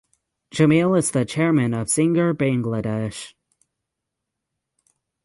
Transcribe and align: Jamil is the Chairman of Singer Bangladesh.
Jamil 0.49 0.97
is 0.97 1.11
the 1.11 1.25
Chairman 1.25 1.75
of 1.75 1.87
Singer 1.87 2.33
Bangladesh. 2.33 3.35